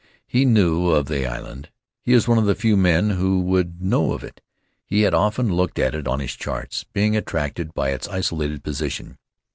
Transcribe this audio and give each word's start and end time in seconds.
He 0.25 0.45
knew 0.45 0.89
of 0.89 1.05
the 1.05 1.27
island. 1.27 1.69
He 2.01 2.13
is 2.13 2.27
one 2.27 2.39
of 2.39 2.45
the 2.47 2.55
few 2.55 2.75
men 2.75 3.11
who 3.11 3.39
would 3.41 3.83
know 3.83 4.13
of 4.13 4.23
it. 4.23 4.41
He 4.83 5.01
had 5.03 5.13
often 5.13 5.53
looked 5.53 5.77
at 5.77 5.93
it 5.93 6.07
on 6.07 6.19
his 6.19 6.35
charts, 6.35 6.83
being 6.91 7.15
attracted 7.15 7.75
by 7.75 7.91
its 7.91 8.07
isolated 8.07 8.63
position. 8.63 9.19